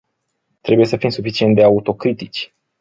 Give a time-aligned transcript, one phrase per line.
[0.61, 2.53] Trebuie să fim suficient de autocritici.